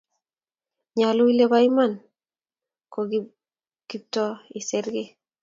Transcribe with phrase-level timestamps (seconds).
[0.97, 1.91] nyoluu ile bo iman
[2.93, 5.09] koKiptoo iser kiy